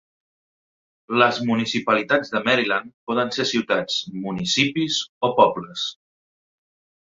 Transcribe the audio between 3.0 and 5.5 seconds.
poden ser ciutats, municipis o